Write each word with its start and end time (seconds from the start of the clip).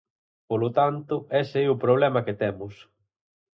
Polo 0.49 0.69
tanto, 0.79 1.15
ese 1.41 1.59
é 1.65 1.67
o 1.73 1.79
problema 1.83 2.23
que 2.25 2.37
temos. 2.41 2.73